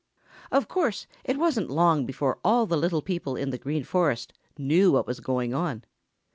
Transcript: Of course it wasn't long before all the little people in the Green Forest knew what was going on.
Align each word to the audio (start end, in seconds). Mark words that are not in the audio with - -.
Of 0.51 0.67
course 0.67 1.05
it 1.23 1.37
wasn't 1.37 1.69
long 1.69 2.07
before 2.07 2.39
all 2.43 2.65
the 2.65 2.75
little 2.75 3.03
people 3.03 3.35
in 3.35 3.51
the 3.51 3.59
Green 3.59 3.83
Forest 3.83 4.33
knew 4.57 4.91
what 4.91 5.05
was 5.05 5.19
going 5.19 5.53
on. 5.53 5.83